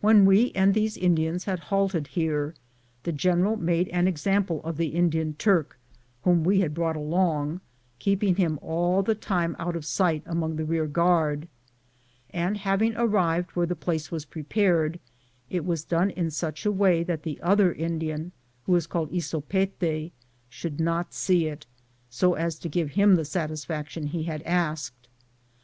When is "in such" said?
16.10-16.64